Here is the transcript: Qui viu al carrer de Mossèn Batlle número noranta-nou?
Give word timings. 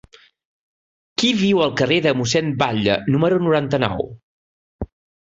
Qui 1.21 1.27
viu 1.41 1.61
al 1.65 1.73
carrer 1.81 1.99
de 2.05 2.13
Mossèn 2.21 2.49
Batlle 2.63 2.97
número 3.17 3.39
noranta-nou? 3.49 4.03